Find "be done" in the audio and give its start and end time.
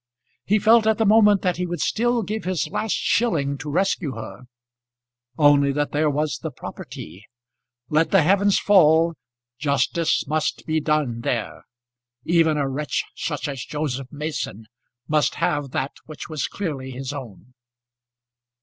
10.65-11.19